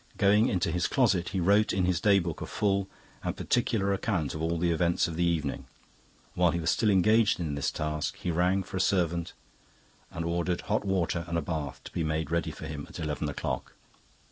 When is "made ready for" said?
12.03-12.65